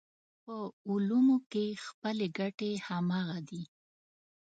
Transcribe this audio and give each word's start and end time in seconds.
په 0.43 0.55
علومو 0.89 1.37
کې 1.51 1.65
خپلې 1.85 2.27
ګټې 2.39 2.71
همغه 2.87 3.37
دي. 3.49 3.63